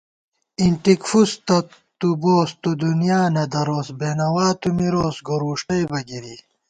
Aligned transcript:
اِنٹِک 0.61 1.01
فُس 1.09 1.31
تہ 1.45 1.57
تُوبوس، 1.99 2.49
تُو 2.61 2.69
دُنیا 2.83 3.21
نہ 3.35 3.43
دروس 3.51 3.87
✿ 3.93 3.97
بېنوا 3.99 4.47
تُو 4.61 4.69
مِروس، 4.77 5.17
گور 5.27 5.41
وُݭٹئیبہ 5.47 5.99
گِری 6.07 6.35